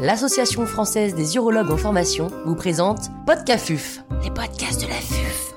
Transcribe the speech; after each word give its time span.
l'Association 0.00 0.64
française 0.64 1.14
des 1.14 1.36
urologues 1.36 1.70
en 1.70 1.76
formation 1.76 2.28
vous 2.46 2.54
présente 2.54 3.10
Podcafuf, 3.26 4.00
les 4.22 4.30
podcasts 4.30 4.80
de 4.80 4.86
la 4.86 4.94
FUF. 4.94 5.52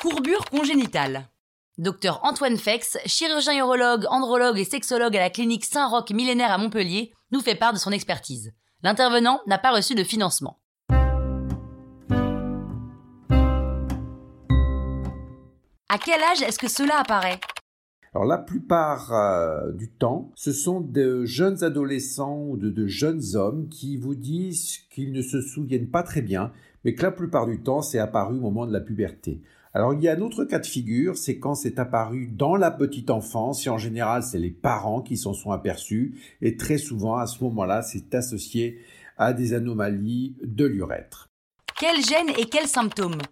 Courbure 0.00 0.44
congénitale. 0.46 1.28
Docteur 1.76 2.20
Antoine 2.24 2.56
Fex, 2.56 2.96
chirurgien 3.04 3.58
urologue, 3.58 4.06
andrologue 4.08 4.58
et 4.58 4.64
sexologue 4.64 5.16
à 5.16 5.20
la 5.20 5.30
clinique 5.30 5.66
Saint-Roch 5.66 6.10
millénaire 6.10 6.50
à 6.50 6.56
Montpellier, 6.56 7.12
nous 7.30 7.40
fait 7.40 7.54
part 7.54 7.74
de 7.74 7.78
son 7.78 7.92
expertise. 7.92 8.52
L'intervenant 8.82 9.40
n'a 9.46 9.58
pas 9.58 9.72
reçu 9.72 9.94
de 9.94 10.02
financement. 10.02 10.58
À 15.90 15.98
quel 16.02 16.22
âge 16.22 16.40
est-ce 16.40 16.58
que 16.58 16.68
cela 16.68 17.00
apparaît? 17.00 17.38
Alors 18.14 18.26
la 18.26 18.36
plupart 18.36 19.10
euh, 19.14 19.72
du 19.72 19.88
temps, 19.88 20.32
ce 20.34 20.52
sont 20.52 20.82
de 20.82 21.24
jeunes 21.24 21.64
adolescents 21.64 22.44
ou 22.46 22.58
de, 22.58 22.86
jeunes 22.86 23.36
hommes 23.36 23.68
qui 23.68 23.96
vous 23.96 24.14
disent 24.14 24.80
qu'ils 24.90 25.12
ne 25.12 25.22
se 25.22 25.40
souviennent 25.40 25.88
pas 25.88 26.02
très 26.02 26.20
bien, 26.20 26.52
mais 26.84 26.94
que 26.94 27.02
la 27.02 27.10
plupart 27.10 27.46
du 27.46 27.62
temps, 27.62 27.80
c'est 27.80 27.98
apparu 27.98 28.36
au 28.36 28.40
moment 28.40 28.66
de 28.66 28.72
la 28.72 28.80
puberté. 28.80 29.40
Alors 29.72 29.94
il 29.94 30.02
y 30.02 30.08
a 30.08 30.14
un 30.14 30.20
autre 30.20 30.44
cas 30.44 30.58
de 30.58 30.66
figure, 30.66 31.16
c'est 31.16 31.38
quand 31.38 31.54
c'est 31.54 31.78
apparu 31.78 32.26
dans 32.26 32.56
la 32.56 32.70
petite 32.70 33.08
enfance, 33.08 33.66
et 33.66 33.70
en 33.70 33.78
général 33.78 34.22
c'est 34.22 34.38
les 34.38 34.50
parents 34.50 35.00
qui 35.00 35.16
s'en 35.16 35.32
sont 35.32 35.50
aperçus, 35.50 36.20
et 36.42 36.58
très 36.58 36.76
souvent 36.76 37.16
à 37.16 37.26
ce 37.26 37.42
moment-là 37.42 37.80
c'est 37.80 38.14
associé 38.14 38.78
à 39.16 39.32
des 39.32 39.54
anomalies 39.54 40.36
de 40.44 40.66
l'urètre. 40.66 41.28
Quel 41.80 42.04
gène 42.04 42.28
et 42.38 42.44
quels 42.44 42.68
symptômes? 42.68 43.22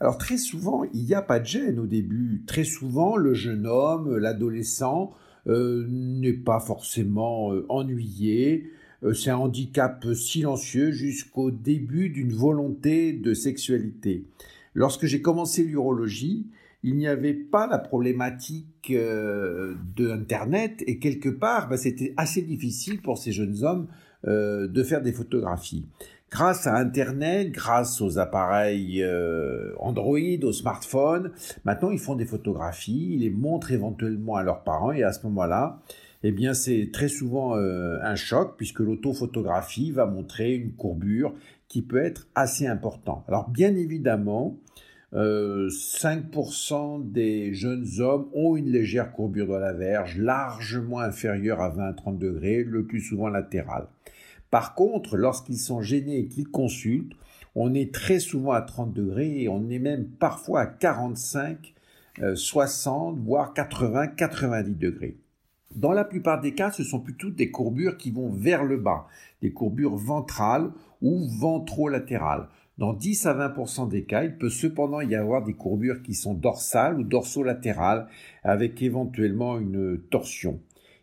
Alors 0.00 0.16
très 0.16 0.38
souvent, 0.38 0.84
il 0.94 1.04
n'y 1.04 1.14
a 1.14 1.20
pas 1.20 1.40
de 1.40 1.46
gêne 1.46 1.78
au 1.78 1.86
début. 1.86 2.42
Très 2.46 2.64
souvent, 2.64 3.16
le 3.16 3.34
jeune 3.34 3.66
homme, 3.66 4.16
l'adolescent, 4.16 5.12
euh, 5.46 5.86
n'est 5.88 6.32
pas 6.32 6.60
forcément 6.60 7.52
euh, 7.52 7.66
ennuyé. 7.68 8.70
Euh, 9.02 9.12
c'est 9.12 9.30
un 9.30 9.36
handicap 9.36 10.06
silencieux 10.14 10.90
jusqu'au 10.90 11.50
début 11.50 12.08
d'une 12.08 12.32
volonté 12.32 13.12
de 13.12 13.34
sexualité. 13.34 14.26
Lorsque 14.74 15.06
j'ai 15.06 15.20
commencé 15.20 15.64
l'urologie, 15.64 16.46
il 16.82 16.96
n'y 16.96 17.06
avait 17.06 17.34
pas 17.34 17.66
la 17.66 17.78
problématique 17.78 18.90
de 18.90 20.10
Internet 20.10 20.82
et 20.86 20.98
quelque 20.98 21.28
part, 21.28 21.68
bah, 21.68 21.76
c'était 21.76 22.14
assez 22.16 22.40
difficile 22.40 23.02
pour 23.02 23.18
ces 23.18 23.32
jeunes 23.32 23.64
hommes 23.64 23.86
de 24.24 24.82
faire 24.82 25.02
des 25.02 25.12
photographies. 25.12 25.86
Grâce 26.30 26.68
à 26.68 26.76
Internet, 26.76 27.50
grâce 27.50 28.00
aux 28.00 28.20
appareils 28.20 29.02
euh, 29.02 29.72
Android, 29.80 30.16
aux 30.44 30.52
smartphones, 30.52 31.32
maintenant 31.64 31.90
ils 31.90 31.98
font 31.98 32.14
des 32.14 32.24
photographies, 32.24 33.14
ils 33.14 33.20
les 33.22 33.30
montrent 33.30 33.72
éventuellement 33.72 34.36
à 34.36 34.44
leurs 34.44 34.62
parents 34.62 34.92
et 34.92 35.02
à 35.02 35.12
ce 35.12 35.26
moment-là, 35.26 35.80
eh 36.22 36.30
bien 36.30 36.54
c'est 36.54 36.90
très 36.92 37.08
souvent 37.08 37.56
euh, 37.56 37.98
un 38.02 38.14
choc 38.14 38.54
puisque 38.56 38.78
l'autophotographie 38.78 39.90
va 39.90 40.06
montrer 40.06 40.54
une 40.54 40.72
courbure 40.72 41.34
qui 41.66 41.82
peut 41.82 42.00
être 42.00 42.28
assez 42.36 42.68
importante. 42.68 43.24
Alors 43.26 43.50
bien 43.50 43.74
évidemment, 43.74 44.56
5% 45.12 47.00
euh, 47.00 47.02
des 47.02 47.52
jeunes 47.54 47.88
hommes 47.98 48.28
ont 48.34 48.54
une 48.54 48.70
légère 48.70 49.10
courbure 49.10 49.48
dans 49.48 49.58
la 49.58 49.72
verge, 49.72 50.16
largement 50.16 51.00
inférieure 51.00 51.60
à 51.60 51.70
20-30 51.70 52.18
degrés, 52.18 52.62
le 52.62 52.84
plus 52.84 53.00
souvent 53.00 53.28
latérale. 53.28 53.88
Par 54.50 54.74
contre, 54.74 55.16
lorsqu'ils 55.16 55.58
sont 55.58 55.80
gênés 55.80 56.18
et 56.18 56.28
qu'ils 56.28 56.48
consultent, 56.48 57.14
on 57.54 57.74
est 57.74 57.92
très 57.92 58.18
souvent 58.18 58.52
à 58.52 58.62
30 58.62 58.92
degrés 58.92 59.42
et 59.42 59.48
on 59.48 59.68
est 59.68 59.78
même 59.78 60.06
parfois 60.06 60.60
à 60.60 60.66
45, 60.66 61.74
60, 62.34 63.16
euh, 63.16 63.20
voire 63.22 63.54
80, 63.54 64.08
90 64.08 64.74
degrés. 64.74 65.16
Dans 65.74 65.92
la 65.92 66.04
plupart 66.04 66.40
des 66.40 66.54
cas, 66.54 66.72
ce 66.72 66.82
sont 66.82 66.98
plutôt 66.98 67.30
des 67.30 67.50
courbures 67.52 67.96
qui 67.96 68.10
vont 68.10 68.28
vers 68.28 68.64
le 68.64 68.76
bas, 68.76 69.06
des 69.40 69.52
courbures 69.52 69.96
ventrales 69.96 70.72
ou 71.00 71.28
ventrolatérales. 71.28 72.48
Dans 72.76 72.92
10 72.92 73.26
à 73.26 73.34
20% 73.34 73.88
des 73.88 74.04
cas, 74.04 74.24
il 74.24 74.36
peut 74.36 74.50
cependant 74.50 75.00
y 75.00 75.14
avoir 75.14 75.44
des 75.44 75.52
courbures 75.52 76.02
qui 76.02 76.14
sont 76.14 76.34
dorsales 76.34 76.98
ou 76.98 77.04
dorsolatérales 77.04 78.08
avec 78.42 78.82
éventuellement 78.82 79.58
une 79.58 80.00
torsion. 80.10 80.60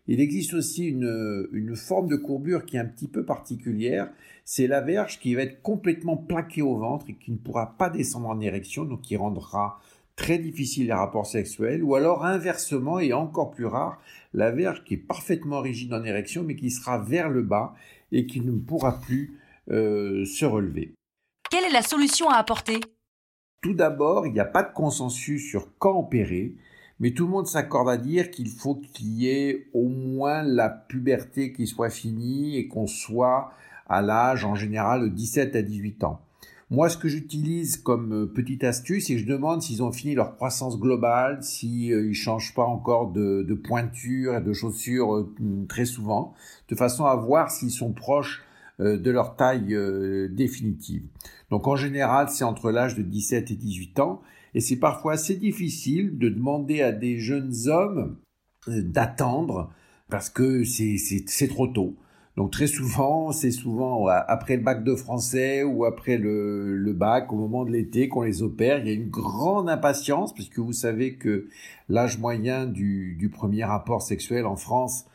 Il 0.08 0.22
existe 0.22 0.54
aussi 0.54 0.86
une, 0.86 1.76
forme 1.76 2.08
de 2.08 2.16
courbure 2.16 2.66
qui 2.66 2.78
est 2.78 2.80
un 2.80 2.86
petit 2.86 3.08
peu 3.08 3.26
particulière. 3.26 4.10
C'est 4.46 4.68
la 4.68 4.82
verge 4.82 5.20
qui 5.20 5.36
va 5.36 5.42
être 5.42 5.62
complètement 5.62 6.16
plaquée 6.16 6.62
au 6.62 6.78
ventre 6.78 7.08
et 7.10 7.16
qui 7.16 7.32
ne 7.32 7.38
pourra 7.38 7.78
pas 7.78 7.90
descendre 7.90 8.30
en 8.30 8.40
érection, 8.40 8.86
donc 8.86 9.02
qui 9.02 9.18
rendra 9.18 9.80
très 10.16 10.38
difficile 10.40 10.88
les 10.88 10.94
rapports 10.94 11.28
sexuels. 11.28 11.84
Ou 11.84 11.96
alors 11.96 12.26
inversement, 12.26 13.00
et 13.00 13.12
encore 13.12 13.52
plus 13.52 13.66
rare, 13.66 14.02
la 14.34 14.52
verge 14.52 14.84
qui 14.86 14.94
est 14.94 14.98
parfaitement 14.98 15.60
rigide 15.60 15.94
en 15.94 16.04
érection, 16.04 16.44
mais 16.44 16.56
qui 16.56 16.72
sera 16.72 17.00
vers 17.00 17.30
le 17.30 17.42
bas 17.42 17.76
et 18.14 18.26
qui 18.26 18.40
ne 18.40 18.52
pourra 18.52 19.02
plus 19.02 19.38
euh, 19.70 20.24
se 20.24 20.46
relever. 20.46 20.94
Quelle 21.52 21.66
est 21.66 21.74
la 21.74 21.82
solution 21.82 22.30
à 22.30 22.38
apporter? 22.38 22.80
Tout 23.62 23.74
d'abord, 23.74 24.26
il 24.26 24.34
n'y 24.34 24.40
a 24.40 24.46
pas 24.46 24.64
de 24.64 24.74
consensus 24.74 25.50
sur 25.50 25.78
quand 25.78 26.00
opérer 26.00 26.56
mais 27.00 27.12
tout 27.12 27.26
le 27.26 27.32
monde 27.32 27.48
s'accorde 27.48 27.90
à 27.90 27.98
dire 27.98 28.32
qu'il 28.32 28.50
faut 28.50 28.76
qu'il 28.76 29.08
y 29.14 29.30
ait 29.30 29.68
au 29.74 29.88
moins 29.88 30.44
la 30.44 30.70
puberté 30.70 31.54
qui 31.54 31.68
soit 31.68 31.90
finie 31.90 32.58
et 32.58 32.68
qu'on 32.68 32.88
soit 32.88 33.52
à 33.88 34.02
l'âge 34.02 34.46
en 34.46 34.56
général 34.56 35.02
de 35.02 35.08
17 35.08 35.56
à 35.56 35.62
18 35.62 36.04
ans. 36.04 36.22
Moi, 36.70 36.90
ce 36.90 36.98
que 36.98 37.08
j'utilise 37.08 37.78
comme 37.78 38.14
euh, 38.14 38.26
petite 38.26 38.66
astuce, 38.66 39.08
c'est 39.08 39.14
que 39.14 39.22
je 39.22 39.26
demande 39.26 39.62
s'ils 39.62 39.82
ont 39.82 39.94
fini 39.94 40.16
leur 40.16 40.36
croissance 40.36 40.78
globale, 40.78 41.42
s'ils 41.42 42.10
ne 42.10 42.14
changent 42.14 42.54
pas 42.54 42.66
encore 42.66 43.12
de, 43.12 43.54
pointure 43.54 44.36
et 44.36 44.42
de 44.42 44.52
chaussures 44.52 45.16
euh, 45.16 45.34
très 45.70 45.86
souvent, 45.86 46.34
de 46.68 46.76
façon 46.76 47.06
à 47.06 47.16
voir 47.16 47.52
s'ils 47.52 47.72
sont 47.72 47.94
proches 47.94 48.44
euh, 48.82 48.98
de 48.98 49.12
leur 49.12 49.38
taille 49.38 49.78
définitive. 50.30 51.04
Donc 51.52 51.68
en 51.68 51.78
général, 51.78 52.28
c'est 52.30 52.44
entre 52.44 52.70
l'âge 52.70 52.96
de 52.96 53.02
17 53.02 53.50
et 53.52 53.56
18 53.56 54.00
ans. 54.02 54.22
Et 54.54 54.60
c'est 54.60 54.78
parfois 54.78 55.14
assez 55.14 55.36
difficile 55.36 56.18
de 56.18 56.30
demander 56.30 56.82
à 56.82 56.92
des 56.92 57.20
jeunes 57.20 57.54
hommes 57.68 58.18
euh, 58.68 58.82
d'attendre 58.82 59.72
parce 60.10 60.30
que 60.30 60.64
c'est 60.64 61.48
trop 61.50 61.68
tôt. 61.68 61.96
Donc 62.38 62.52
très 62.52 62.68
souvent, 62.68 63.32
c'est 63.32 63.52
souvent 63.52 64.08
après 64.08 64.58
le 64.58 64.64
bac 64.64 64.84
de 64.84 64.96
français 64.96 65.64
ou 65.64 65.86
après 65.86 66.18
le, 66.18 66.94
bac, 66.94 67.34
au 67.34 67.36
moment 67.36 67.66
de 67.66 67.72
l'été, 67.72 68.08
qu'on 68.10 68.22
les 68.22 68.44
opère. 68.44 68.80
Il 68.80 68.88
y 68.88 68.92
a 68.92 68.94
une 68.94 69.10
grande 69.10 69.70
impatience, 69.70 70.34
puisque 70.34 70.60
vous 70.60 70.72
savez 70.72 71.16
que 71.16 71.48
l'âge 71.90 72.20
moyen 72.20 72.68
du, 72.68 73.16
du, 73.18 73.30
premier 73.30 73.64
rapport 73.64 74.04
sexuel 74.04 74.46
en 74.46 74.56
France 74.56 75.06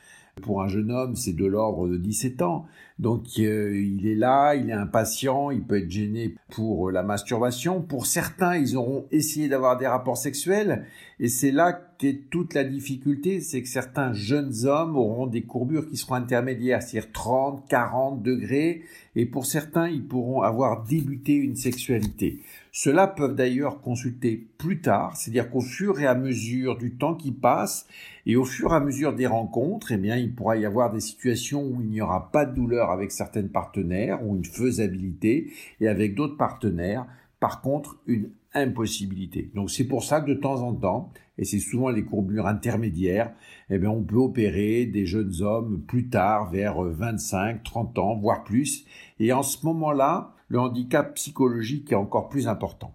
pour 0.43 0.63
un 0.63 0.69
jeune 0.69 0.91
homme, 0.91 1.15
c'est 1.15 1.35
de 1.35 1.47
l'ordre 1.47 1.89
de 1.89 1.97
17 1.97 2.43
ans. 2.43 2.67
Donc 3.03 3.25
euh, 3.41 3.77
il 3.77 4.07
est 4.07 4.15
là, 4.15 4.55
il 4.55 4.71
est 4.71 4.75
impatient, 4.75 5.51
il 5.51 5.65
peut 5.65 5.79
être 5.79 5.91
gêné 5.91 6.37
pour 6.51 6.89
euh, 6.89 6.93
la 6.93 7.03
masturbation. 7.03 7.83
Pour 7.83 8.07
certains, 8.07 8.57
ils 8.57 8.77
auront 8.77 9.07
essayé 9.11 9.49
d'avoir 9.49 9.77
des 9.77 9.89
rapports 9.89 10.17
sexuels 10.17 10.87
et 11.19 11.27
c'est 11.27 11.51
là 11.51 11.73
qu'est 11.99 12.31
toute 12.31 12.55
la 12.55 12.63
difficulté, 12.63 13.41
c'est 13.41 13.61
que 13.61 13.69
certains 13.69 14.13
jeunes 14.13 14.67
hommes 14.67 14.97
auront 14.97 15.27
des 15.27 15.43
courbures 15.43 15.89
qui 15.89 15.97
seront 15.97 16.15
intermédiaires, 16.15 16.81
c'est-à-dire 16.81 17.11
30, 17.11 17.69
40 17.69 18.23
degrés 18.23 18.83
et 19.17 19.27
pour 19.27 19.47
certains, 19.47 19.89
ils 19.89 20.07
pourront 20.07 20.43
avoir 20.43 20.85
débuté 20.85 21.35
une 21.35 21.57
sexualité. 21.57 22.41
Ceux-là 22.75 23.07
peuvent 23.07 23.35
d'ailleurs 23.35 23.83
consulter 23.83 24.49
plus 24.57 24.81
tard, 24.81 25.17
c'est-à-dire 25.17 25.51
qu'au 25.51 25.61
fur 25.61 26.01
et 26.01 26.07
à 26.07 26.15
mesure 26.15 26.79
du 26.79 26.95
temps 26.95 27.15
qui 27.15 27.31
passe 27.31 27.87
et 28.25 28.37
au 28.37 28.45
fur 28.45 28.73
et 28.73 28.77
à 28.77 28.81
mesure 28.81 29.13
des 29.13 29.27
rencontres, 29.27 29.93
eh 29.93 29.99
bien, 29.99 30.17
il 30.17 30.35
pourra 30.35 30.57
y 30.57 30.65
avoir 30.65 30.91
des 30.91 31.01
situations 31.01 31.63
où 31.63 31.83
il 31.83 31.89
n'y 31.89 32.01
aura 32.01 32.31
pas 32.33 32.47
de 32.47 32.55
douleur 32.55 32.91
avec 32.93 33.11
certaines 33.11 33.49
partenaires 33.49 34.25
ou 34.25 34.37
une 34.37 34.45
faisabilité 34.45 35.53
et 35.81 35.89
avec 35.89 36.15
d'autres 36.15 36.37
partenaires, 36.37 37.07
par 37.41 37.61
contre, 37.61 37.99
une 38.07 38.31
impossibilité. 38.55 39.51
Donc 39.55 39.71
c'est 39.71 39.87
pour 39.87 40.05
ça 40.05 40.21
que 40.21 40.31
de 40.31 40.35
temps 40.35 40.63
en 40.63 40.75
temps, 40.75 41.13
et 41.39 41.45
c'est 41.45 41.59
souvent 41.59 41.89
les 41.89 42.05
courbures 42.05 42.47
intermédiaires, 42.47 43.33
eh 43.71 43.79
bien 43.79 43.91
on 43.91 44.03
peut 44.03 44.17
opérer 44.17 44.87
des 44.87 45.07
jeunes 45.07 45.41
hommes 45.41 45.83
plus 45.87 46.09
tard, 46.09 46.51
vers 46.51 46.81
25, 46.83 47.63
30 47.63 47.99
ans, 47.99 48.17
voire 48.17 48.45
plus. 48.45 48.85
Et 49.19 49.33
en 49.33 49.43
ce 49.43 49.65
moment-là, 49.65 50.35
le 50.49 50.61
handicap 50.61 51.15
psychologique 51.15 51.93
est 51.93 51.97
encore 51.97 52.29
plus 52.29 52.47
important. 52.47 52.95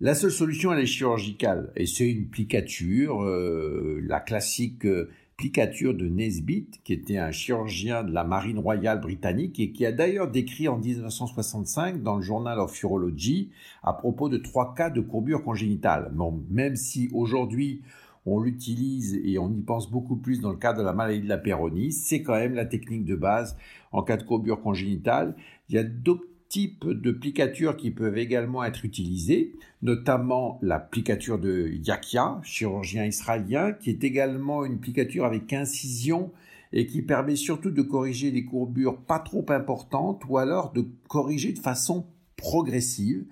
La 0.00 0.16
seule 0.16 0.32
solution, 0.32 0.72
elle 0.72 0.80
est 0.80 0.86
chirurgicale, 0.86 1.72
et 1.76 1.86
c'est 1.86 2.10
une 2.10 2.26
plicature, 2.26 3.22
euh, 3.22 4.00
la 4.04 4.18
classique 4.18 4.84
euh, 4.84 5.08
de 5.48 6.08
Nesbitt, 6.08 6.80
qui 6.84 6.92
était 6.92 7.18
un 7.18 7.32
chirurgien 7.32 8.04
de 8.04 8.12
la 8.12 8.22
marine 8.22 8.58
royale 8.58 9.00
britannique 9.00 9.58
et 9.58 9.72
qui 9.72 9.84
a 9.84 9.90
d'ailleurs 9.90 10.30
décrit 10.30 10.68
en 10.68 10.78
1965 10.78 12.02
dans 12.02 12.16
le 12.16 12.22
Journal 12.22 12.60
of 12.60 12.80
Urology 12.82 13.50
à 13.82 13.92
propos 13.92 14.28
de 14.28 14.38
trois 14.38 14.74
cas 14.74 14.88
de 14.88 15.00
courbure 15.00 15.42
congénitale. 15.42 16.12
Même 16.48 16.76
si 16.76 17.10
aujourd'hui 17.12 17.82
on 18.24 18.40
l'utilise 18.40 19.20
et 19.24 19.38
on 19.38 19.52
y 19.52 19.62
pense 19.62 19.90
beaucoup 19.90 20.16
plus 20.16 20.40
dans 20.40 20.50
le 20.50 20.56
cas 20.56 20.74
de 20.74 20.82
la 20.82 20.92
maladie 20.92 21.22
de 21.22 21.28
la 21.28 21.38
péronie, 21.38 21.90
c'est 21.90 22.22
quand 22.22 22.34
même 22.34 22.54
la 22.54 22.66
technique 22.66 23.04
de 23.04 23.16
base 23.16 23.56
en 23.90 24.02
cas 24.02 24.16
de 24.16 24.22
courbure 24.22 24.60
congénitale. 24.60 25.34
Il 25.68 25.74
y 25.74 25.78
a 25.78 25.84
d'autres 25.84 26.31
types 26.52 26.86
de 26.86 27.10
plicatures 27.12 27.78
qui 27.78 27.90
peuvent 27.90 28.18
également 28.18 28.62
être 28.62 28.84
utilisées, 28.84 29.54
notamment 29.80 30.58
la 30.60 30.78
plicature 30.78 31.38
de 31.38 31.70
Yakia, 31.82 32.40
chirurgien 32.44 33.06
israélien, 33.06 33.72
qui 33.72 33.88
est 33.88 34.04
également 34.04 34.66
une 34.66 34.78
plicature 34.78 35.24
avec 35.24 35.50
incision 35.54 36.30
et 36.74 36.86
qui 36.86 37.00
permet 37.00 37.36
surtout 37.36 37.70
de 37.70 37.80
corriger 37.80 38.30
des 38.32 38.44
courbures 38.44 38.98
pas 38.98 39.18
trop 39.18 39.46
importantes 39.48 40.22
ou 40.28 40.36
alors 40.36 40.72
de 40.72 40.84
corriger 41.08 41.54
de 41.54 41.58
façon 41.58 42.06
progressive. 42.36 43.24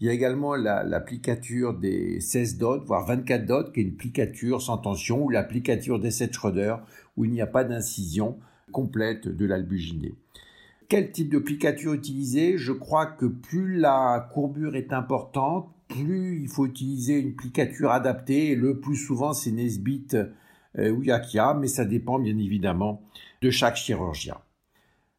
Il 0.00 0.06
y 0.06 0.10
a 0.10 0.12
également 0.12 0.54
l'applicature 0.54 1.72
des 1.72 2.20
16 2.20 2.58
dots, 2.58 2.84
voire 2.84 3.06
24 3.06 3.46
dots, 3.46 3.72
qui 3.72 3.80
est 3.80 3.84
une 3.84 3.96
plicature 3.96 4.60
sans 4.60 4.76
tension, 4.76 5.24
ou 5.24 5.30
l'applicature 5.30 5.98
des 5.98 6.10
7 6.10 6.34
Schroeder, 6.34 6.76
où 7.16 7.24
il 7.24 7.30
n'y 7.30 7.40
a 7.40 7.46
pas 7.46 7.64
d'incision 7.64 8.38
complète 8.70 9.28
de 9.28 9.46
l'albuginé. 9.46 10.14
Quel 10.88 11.10
type 11.10 11.30
de 11.30 11.40
plicature 11.40 11.94
utiliser 11.94 12.58
Je 12.58 12.72
crois 12.72 13.06
que 13.06 13.26
plus 13.26 13.76
la 13.76 14.30
courbure 14.32 14.76
est 14.76 14.92
importante, 14.92 15.68
plus 15.88 16.40
il 16.40 16.48
faut 16.48 16.64
utiliser 16.64 17.18
une 17.18 17.34
plicature 17.34 17.90
adaptée, 17.90 18.54
le 18.54 18.78
plus 18.78 18.94
souvent 18.94 19.32
c'est 19.32 19.50
Nesbit 19.50 20.06
euh, 20.78 20.90
ou 20.92 21.02
Yakia, 21.02 21.54
mais 21.54 21.66
ça 21.66 21.84
dépend 21.84 22.20
bien 22.20 22.38
évidemment 22.38 23.02
de 23.42 23.50
chaque 23.50 23.76
chirurgien. 23.76 24.36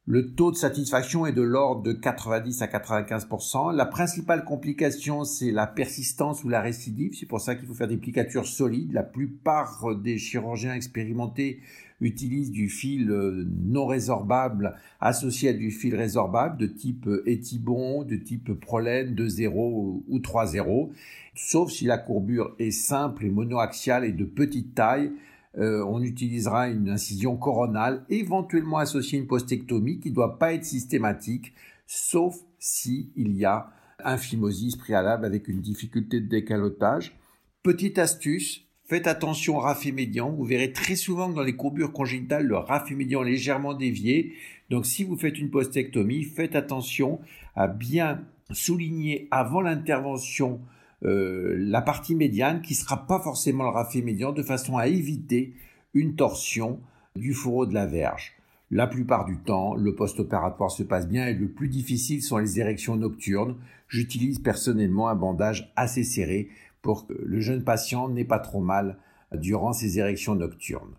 Le 0.10 0.32
taux 0.32 0.52
de 0.52 0.56
satisfaction 0.56 1.26
est 1.26 1.34
de 1.34 1.42
l'ordre 1.42 1.82
de 1.82 1.92
90 1.92 2.62
à 2.62 2.68
95%. 2.68 3.76
La 3.76 3.86
principale 3.86 4.46
complication, 4.46 5.26
c'est 5.26 5.52
la 5.52 5.68
persistance 5.68 6.46
ou 6.46 6.50
la 6.50 6.62
récidive. 6.62 7.14
C'est 7.14 7.26
pour 7.26 7.42
ça 7.42 7.56
qu'il 7.56 7.68
faut 7.68 7.74
faire 7.74 7.90
des 7.90 7.98
plicatures 7.98 8.48
solides. 8.48 8.94
La 8.94 9.04
plupart 9.04 9.94
des 10.02 10.18
chirurgiens 10.18 10.76
expérimentés 10.76 11.60
utilisent 12.00 12.52
du 12.52 12.70
fil 12.70 13.12
euh, 13.12 13.46
non 13.66 13.86
résorbable 13.86 14.76
associé 15.02 15.50
à 15.50 15.54
du 15.54 15.72
fil 15.72 15.94
résorbable 15.94 16.58
de 16.58 16.68
type 16.68 17.10
Etibon, 17.26 18.06
de 18.06 18.16
type 18.16 18.54
Prolène 18.54 19.14
2.0 19.14 20.04
ou 20.08 20.20
3.0. 20.20 20.90
Sauf 21.36 21.70
si 21.70 21.84
la 21.84 21.98
courbure 21.98 22.56
est 22.60 22.72
simple 22.72 23.26
et 23.26 23.30
monoaxiale 23.30 24.06
et 24.06 24.14
de 24.14 24.24
petite 24.24 24.74
taille, 24.74 25.12
euh, 25.58 25.84
on 25.86 26.02
utilisera 26.02 26.68
une 26.68 26.90
incision 26.90 27.38
coronale, 27.38 28.06
éventuellement 28.10 28.78
associée 28.78 29.18
à 29.18 29.22
une 29.22 29.28
postectomie 29.28 30.00
qui 30.00 30.10
ne 30.10 30.16
doit 30.16 30.38
pas 30.38 30.54
être 30.54 30.66
systématique, 30.66 31.54
sauf 31.86 32.36
si 32.60 33.12
il 33.16 33.36
y 33.36 33.46
a 33.46 33.72
un 34.04 34.18
phimosis 34.18 34.76
préalable 34.76 35.26
avec 35.26 35.48
une 35.48 35.62
difficulté 35.62 36.20
de 36.20 36.28
décalotage. 36.28 37.16
Petite 37.64 37.98
astuce, 37.98 38.66
faites 38.86 39.08
attention 39.08 39.58
au 39.58 39.60
rafé 39.60 39.92
médian. 39.92 40.32
Vous 40.32 40.46
verrez 40.46 40.72
très 40.72 40.96
souvent 40.96 41.30
que 41.30 41.36
dans 41.36 41.44
les 41.44 41.56
courbures 41.56 41.92
congénitales, 41.92 42.46
le 42.46 42.58
rafé 42.58 42.96
médian 42.96 43.24
est 43.24 43.32
légèrement 43.32 43.74
dévié. 43.74 44.34
Donc 44.70 44.86
si 44.86 45.04
vous 45.04 45.18
faites 45.18 45.40
une 45.40 45.50
postectomie, 45.50 46.24
faites 46.24 46.56
attention 46.56 47.20
à 47.56 47.68
bien 47.68 48.24
souligner 48.52 49.28
avant 49.32 49.62
l'intervention 49.62 50.62
euh, 51.06 51.56
la 51.58 51.82
partie 51.82 52.16
médiane 52.16 52.62
qui 52.62 52.76
sera 52.76 53.06
pas 53.06 53.20
forcément 53.20 53.66
le 53.66 53.70
rafé 53.70 54.02
médian 54.02 54.32
de 54.32 54.44
façon 54.44 54.78
à 54.78 54.88
éviter 54.88 55.54
une 55.94 56.16
torsion 56.16 56.80
du 57.16 57.34
fourreau 57.34 57.66
de 57.66 57.74
la 57.74 57.86
verge. 57.86 58.34
La 58.70 58.88
plupart 58.88 59.26
du 59.26 59.38
temps, 59.38 59.76
le 59.76 59.96
post-opératoire 59.96 60.72
se 60.72 60.84
passe 60.84 61.08
bien 61.08 61.28
et 61.28 61.34
le 61.34 61.48
plus 61.48 61.70
difficile 61.70 62.22
sont 62.22 62.38
les 62.38 62.60
érections 62.60 62.98
nocturnes. 62.98 63.56
J'utilise 63.88 64.40
personnellement 64.40 65.08
un 65.08 65.16
bandage 65.16 65.72
assez 65.76 66.04
serré 66.04 66.50
pour 66.82 67.08
que 67.08 67.14
le 67.14 67.40
jeune 67.40 67.64
patient 67.64 68.10
n'ait 68.10 68.26
pas 68.26 68.40
trop 68.40 68.62
mal 68.62 68.98
durant 69.34 69.74
ses 69.74 70.00
érections 70.00 70.36
nocturnes. 70.36 70.96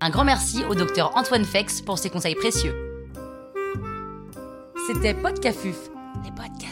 Un 0.00 0.10
grand 0.10 0.24
merci 0.24 0.64
au 0.64 0.74
docteur 0.74 1.16
Antoine 1.16 1.44
Fex 1.44 1.80
pour 1.80 1.98
ses 1.98 2.10
conseils 2.10 2.34
précieux. 2.34 2.91
C'était 4.86 5.14
Podcafuf, 5.14 5.90
les 6.24 6.30
podcasts 6.32 6.71